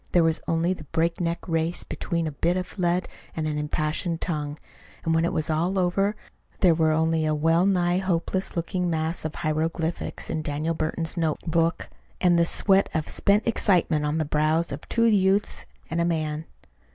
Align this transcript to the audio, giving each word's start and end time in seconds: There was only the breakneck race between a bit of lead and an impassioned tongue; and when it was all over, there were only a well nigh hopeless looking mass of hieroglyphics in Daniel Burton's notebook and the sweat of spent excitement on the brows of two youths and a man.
There 0.13 0.23
was 0.23 0.41
only 0.47 0.73
the 0.73 0.85
breakneck 0.85 1.47
race 1.47 1.83
between 1.83 2.25
a 2.25 2.31
bit 2.31 2.57
of 2.57 2.79
lead 2.79 3.07
and 3.35 3.47
an 3.47 3.59
impassioned 3.59 4.19
tongue; 4.19 4.57
and 5.05 5.13
when 5.13 5.25
it 5.25 5.31
was 5.31 5.47
all 5.47 5.77
over, 5.77 6.15
there 6.61 6.73
were 6.73 6.89
only 6.89 7.23
a 7.23 7.35
well 7.35 7.67
nigh 7.67 7.99
hopeless 7.99 8.57
looking 8.57 8.89
mass 8.89 9.25
of 9.25 9.35
hieroglyphics 9.35 10.27
in 10.27 10.41
Daniel 10.41 10.73
Burton's 10.73 11.17
notebook 11.17 11.87
and 12.19 12.39
the 12.39 12.45
sweat 12.45 12.89
of 12.95 13.09
spent 13.09 13.45
excitement 13.47 14.03
on 14.03 14.17
the 14.17 14.25
brows 14.25 14.71
of 14.71 14.89
two 14.89 15.05
youths 15.05 15.67
and 15.87 16.01
a 16.01 16.05
man. 16.05 16.45